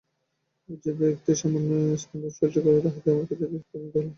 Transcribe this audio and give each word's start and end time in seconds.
ঐ 0.69 0.99
ব্যক্তি 0.99 1.27
যে 1.27 1.33
সামান্য 1.35 1.69
স্পন্দন 2.01 2.31
সৃষ্টি 2.31 2.59
করিল, 2.63 2.77
তাহাতেই 2.85 3.11
আমি 3.13 3.23
ক্রীতদাসে 3.27 3.67
পরিণত 3.69 3.93
হইলাম। 3.93 4.09